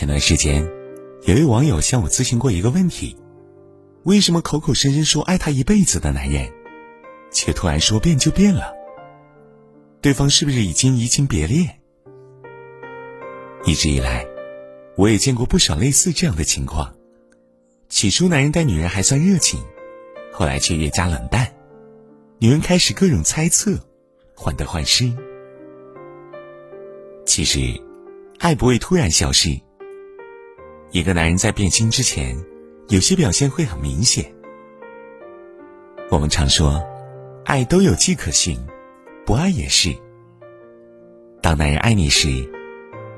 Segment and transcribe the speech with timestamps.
[0.00, 0.66] 前段时间，
[1.24, 3.14] 有位网友向我咨询过一个问题：
[4.04, 6.50] 为什么口口声声说爱他一辈子的男人，
[7.30, 8.72] 却突然说变就变了？
[10.00, 11.78] 对方是不是已经移情别恋？
[13.66, 14.26] 一直以来，
[14.96, 16.94] 我也见过不少类似这样的情况。
[17.90, 19.62] 起初，男人待女人还算热情，
[20.32, 21.46] 后来却越加冷淡，
[22.38, 23.78] 女人开始各种猜测，
[24.34, 25.12] 患得患失。
[27.26, 27.78] 其实，
[28.38, 29.60] 爱不会突然消失。
[30.92, 32.36] 一个男人在变心之前，
[32.88, 34.34] 有些表现会很明显。
[36.10, 36.84] 我们常说，
[37.44, 38.58] 爱都有迹可循，
[39.24, 39.94] 不爱也是。
[41.40, 42.28] 当男人爱你时，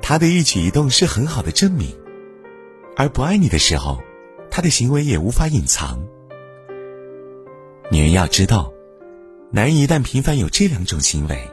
[0.02, 1.88] 他的一举一动是很好的证明；
[2.94, 4.02] 而不爱你的时候，
[4.50, 5.98] 他的行为也无法隐藏。
[7.90, 8.70] 女人要知道，
[9.50, 11.50] 男人一旦频繁有这两种行为，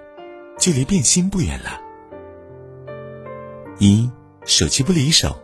[0.59, 1.79] 距离变心不远了。
[3.77, 4.11] 一
[4.43, 5.41] 手机不离手。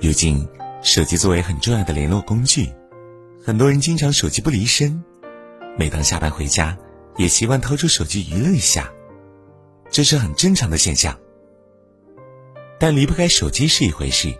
[0.00, 0.48] 如今，
[0.80, 2.72] 手机作为很重要的联络工具，
[3.44, 5.02] 很多人经常手机不离身。
[5.76, 6.76] 每当下班回家，
[7.16, 8.90] 也习惯掏出手机娱乐一下，
[9.90, 11.18] 这是很正常的现象。
[12.78, 14.32] 但离不开手机是一回事，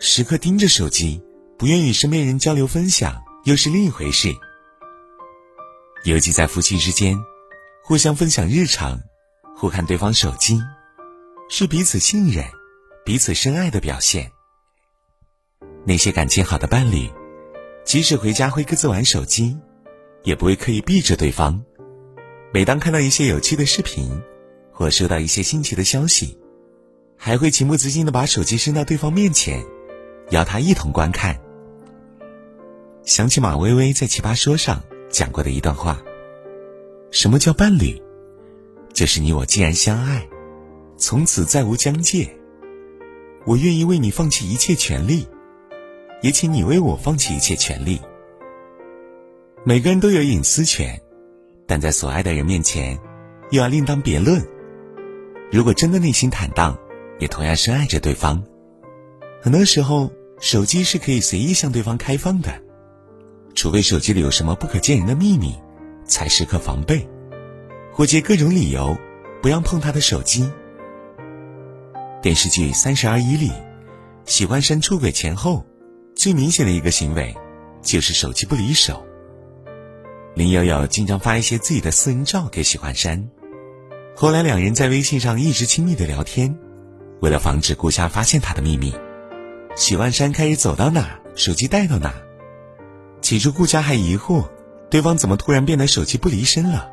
[0.00, 1.22] 时刻盯着手机，
[1.56, 4.34] 不愿与身边人交流分享，又是另一回事。
[6.04, 7.16] 尤其在夫妻之间，
[7.84, 9.00] 互相分享日常，
[9.56, 10.60] 互看对方手机。
[11.48, 12.44] 是彼此信任、
[13.04, 14.30] 彼此深爱的表现。
[15.84, 17.10] 那些感情好的伴侣，
[17.84, 19.56] 即使回家会各自玩手机，
[20.22, 21.62] 也不会刻意避着对方。
[22.52, 24.20] 每当看到一些有趣的视频，
[24.72, 26.38] 或收到一些新奇的消息，
[27.16, 29.64] 还会情不自禁的把手机伸到对方面前，
[30.30, 31.40] 邀他一同观看。
[33.04, 36.02] 想起马薇薇在《奇葩说》上讲过的一段话
[37.10, 38.00] ：“什么叫伴侣？
[38.92, 40.26] 就是你我既然相爱。”
[40.98, 42.30] 从此再无疆界。
[43.46, 45.26] 我愿意为你放弃一切权利，
[46.22, 48.00] 也请你为我放弃一切权利。
[49.64, 51.00] 每个人都有隐私权，
[51.66, 52.98] 但在所爱的人面前，
[53.50, 54.42] 又要另当别论。
[55.50, 56.78] 如果真的内心坦荡，
[57.18, 58.42] 也同样深爱着对方，
[59.42, 60.10] 很多时候
[60.40, 62.52] 手机是可以随意向对方开放的，
[63.54, 65.58] 除非手机里有什么不可见人的秘密，
[66.04, 67.06] 才时刻防备，
[67.92, 68.96] 或借各种理由
[69.42, 70.50] 不让碰他的手机。
[72.22, 73.50] 电视剧《三十而已》里，
[74.24, 75.64] 喜欢山出轨前后，
[76.20, 77.34] 最明显的一个行为，
[77.80, 79.06] 就是手机不离手。
[80.34, 83.30] 林有有经常发一些自己的私人照给许幻山，
[84.14, 86.54] 后来两人在微信上一直亲密的聊天。
[87.22, 88.94] 为了防止顾佳发现他的秘密，
[89.78, 92.12] 许万山开始走到哪手机带到哪。
[93.22, 94.46] 起初顾佳还疑惑，
[94.90, 96.90] 对方怎么突然变得手机不离身了。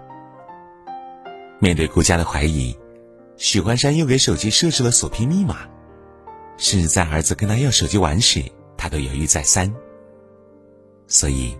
[1.59, 2.73] 面对顾佳的怀疑。
[3.35, 5.67] 许幻山又给手机设置了锁屏密码，
[6.55, 8.41] 甚至在儿子跟他要手机玩时，
[8.77, 9.73] 他都犹豫再三。
[11.07, 11.57] 所以，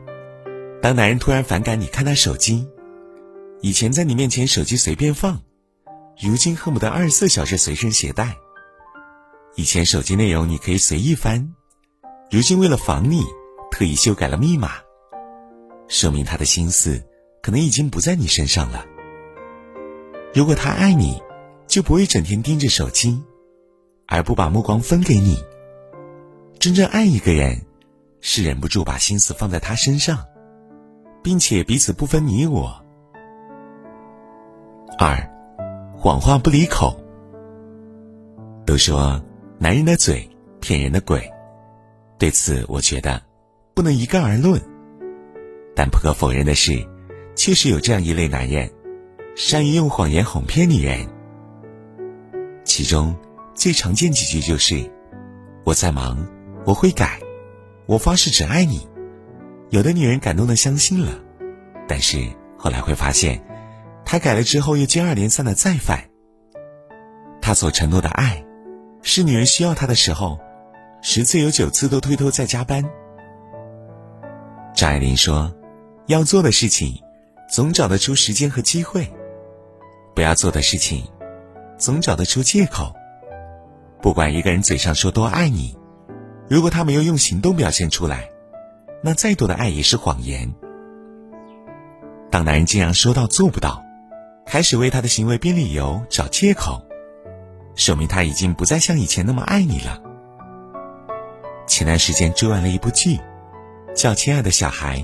[0.81, 2.67] 当男人突然反感你看他手机，
[3.61, 5.41] 以前在你面前手机随便放，
[6.22, 8.35] 如今恨不得二十四小时随身携带；
[9.56, 11.53] 以前手机内容你可以随意翻，
[12.29, 13.23] 如今为了防你，
[13.72, 14.73] 特意修改了密码，
[15.88, 17.03] 说明他的心思
[17.41, 18.85] 可能已经不在你身上了。
[20.33, 21.22] 如果他爱你，
[21.67, 23.23] 就不会整天盯着手机，
[24.07, 25.41] 而不把目光分给你。
[26.59, 27.62] 真正爱一个人，
[28.22, 30.25] 是忍不住把心思放在他身上，
[31.23, 32.84] 并且彼此不分你我。
[34.97, 35.18] 二，
[35.95, 37.00] 谎话不离口。
[38.66, 39.23] 都说
[39.59, 40.29] 男人的嘴
[40.59, 41.31] 骗人的鬼，
[42.18, 43.22] 对此我觉得
[43.74, 44.62] 不能一概而论。
[45.75, 46.85] 但不可否认的是，
[47.35, 48.69] 确实有这样一类男人，
[49.35, 51.07] 善于用谎言哄骗女人。
[52.66, 53.16] 其中
[53.53, 54.91] 最常见几句就是
[55.63, 56.28] ：“我在忙，
[56.67, 57.22] 我会改，
[57.85, 58.89] 我发誓只爱你。”
[59.72, 61.17] 有的女人感动的相信了，
[61.88, 63.41] 但是后来会发现，
[64.03, 66.09] 他改了之后又接二连三的再犯。
[67.41, 68.44] 他所承诺的爱，
[69.01, 70.38] 是女人需要他的时候，
[71.01, 72.83] 十次有九次都推脱在加班。
[74.75, 75.56] 张爱玲说
[76.07, 77.01] ：“要做的事情，
[77.50, 79.03] 总找得出时间和机会；
[80.13, 81.07] 不要做的事情。”
[81.80, 82.91] 总找得出借口。
[84.01, 85.77] 不管一个人嘴上说多爱你，
[86.49, 88.29] 如果他没有用行动表现出来，
[89.03, 90.53] 那再多的爱也是谎言。
[92.31, 93.83] 当男人竟然说到做不到，
[94.45, 96.81] 开始为他的行为编理由、找借口，
[97.75, 100.01] 说明他已经不再像以前那么爱你了。
[101.67, 103.19] 前段时间追完了一部剧，
[103.93, 105.00] 叫《亲爱的小孩》，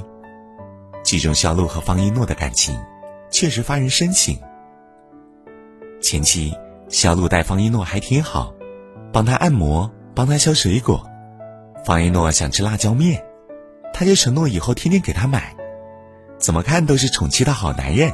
[1.04, 2.78] 剧中小鹿和方一诺的感情
[3.30, 4.38] 确实发人深省。
[6.02, 6.54] 前期。
[6.90, 8.54] 小鹿待方一诺还挺好，
[9.12, 11.10] 帮他按摩，帮他削水果。
[11.86, 13.24] 方一诺想吃辣椒面，
[13.94, 15.56] 他就承诺以后天天给他买。
[16.38, 18.12] 怎么看都是宠妻的好男人。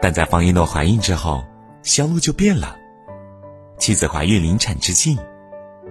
[0.00, 1.44] 但在方一诺怀孕之后，
[1.82, 2.76] 肖路就变了。
[3.78, 5.18] 妻子怀孕临产之际，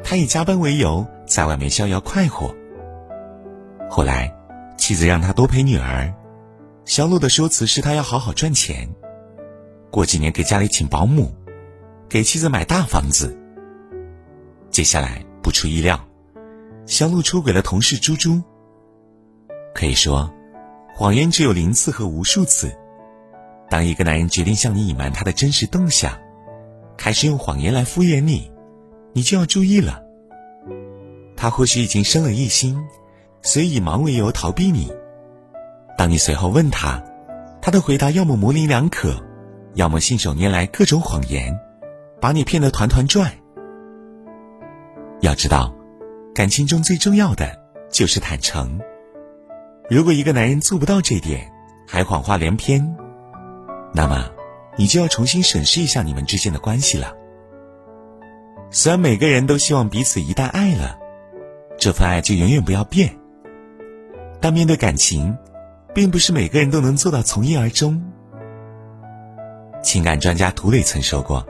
[0.04, 2.56] 他以加班为由在外面逍遥快活。
[3.90, 4.34] 后来，
[4.78, 6.12] 妻子让他多陪女儿，
[6.86, 8.90] 肖路的说辞是他要好好赚钱，
[9.92, 11.32] 过几年给家里请保姆，
[12.08, 13.36] 给妻子买大房子。
[14.70, 16.00] 接下来不出意料，
[16.86, 18.40] 肖路出轨了同事猪猪。
[19.74, 20.31] 可以说。
[20.94, 22.72] 谎言只有零次和无数次。
[23.68, 26.13] 当一个男人决定向你隐瞒他的真实动向，
[26.98, 28.51] 开始用谎言来敷衍你，
[29.13, 30.04] 你就要注意了。
[31.36, 32.80] 他或许已经生了异心，
[33.42, 34.94] 所以以忙为由逃避你。
[35.98, 37.04] 当你随后问他，
[37.60, 39.16] 他的回答要么模棱两可，
[39.74, 41.60] 要么信手拈来各种谎言，
[42.22, 43.38] 把你骗得团团转。
[45.21, 45.74] 要知道，
[46.33, 47.60] 感情中最重要的
[47.92, 48.80] 就是坦诚。
[49.89, 51.51] 如果一个男人做不到这点，
[51.88, 52.95] 还谎话连篇，
[53.94, 54.30] 那么
[54.77, 57.16] 你就要重新审视一下你们之间的关系了。
[58.71, 60.98] 虽然每个人都希望彼此一旦爱了，
[61.77, 63.18] 这份爱就永远不要变，
[64.39, 65.36] 但面对感情，
[65.94, 68.01] 并不是每个人都能做到从一而终。
[69.81, 71.45] 情感专家涂磊曾说过：“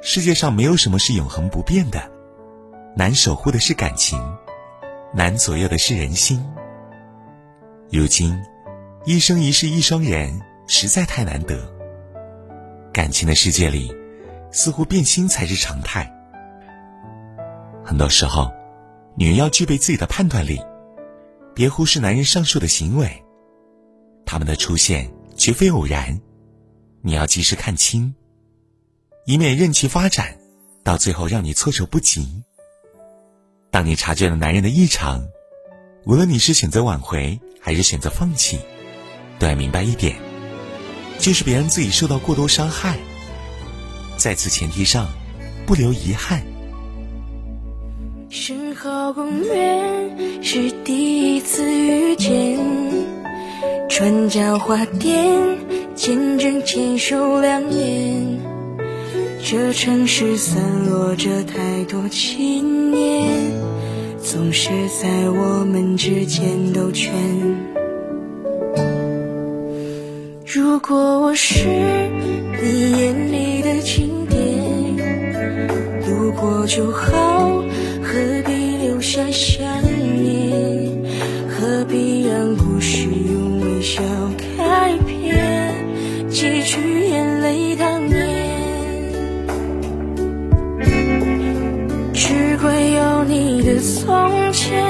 [0.00, 2.10] 世界上没有什么是永恒不变的，
[2.98, 4.18] 难守护的是感情，
[5.12, 6.42] 难左右的是人心。”
[7.92, 8.34] 如今，
[9.04, 11.70] 一生一世一双人实在太难得。
[12.94, 13.94] 感情的世界里，
[14.50, 16.10] 似乎变心才是常态。
[17.84, 18.50] 很多时候，
[19.14, 20.58] 女人要具备自己的判断力，
[21.54, 23.22] 别忽视男人上述的行为。
[24.24, 26.18] 他们的出现绝非偶然，
[27.02, 28.14] 你要及时看清，
[29.26, 30.38] 以免任其发展，
[30.82, 32.42] 到最后让你措手不及。
[33.70, 35.28] 当你察觉了男人的异常，
[36.04, 38.58] 无论你是选择挽回还是选择放弃，
[39.38, 40.16] 都要明白一点，
[41.18, 42.96] 就是别让自己受到过多伤害。
[44.16, 45.08] 在此前提上，
[45.66, 46.42] 不留遗憾。
[48.30, 52.58] 申号公园是第一次遇见，
[53.88, 55.58] 川江花店
[55.94, 58.40] 见证牵手两年，
[59.42, 63.26] 这城市散落着太多情念。
[64.18, 67.12] 总是在我们之间兜圈。
[70.44, 71.68] 如果我是
[72.60, 74.96] 你眼里的经典，
[76.08, 77.62] 路过就好，
[78.02, 80.92] 何必留下想念？
[81.48, 84.02] 何必让故事用微笑
[84.56, 85.74] 开篇？
[86.28, 87.05] 结局
[94.28, 94.82] 从前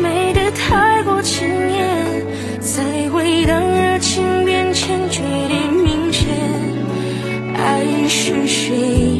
[0.00, 2.24] 美得太过惊艳，
[2.58, 6.26] 才会当热情变迁决定明显，
[7.54, 9.15] 爱是谁？